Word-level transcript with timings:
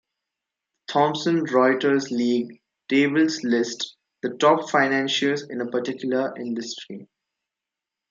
The 0.87 0.93
Thomson 0.93 1.45
Reuters 1.45 2.09
league 2.09 2.59
tables 2.89 3.43
list 3.43 3.97
the 4.23 4.29
top 4.29 4.67
financiers 4.67 5.43
in 5.47 5.61
a 5.61 5.67
particular 5.69 6.35
industry. 6.39 7.07